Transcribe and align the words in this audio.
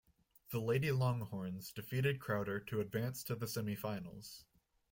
The 0.49 0.57
Lady 0.59 0.91
Longhorns 0.91 1.71
defeated 1.71 2.19
Crowder 2.19 2.59
to 2.59 2.79
advance 2.81 3.23
to 3.25 3.35
the 3.35 3.47
semi-finals. 3.47 4.45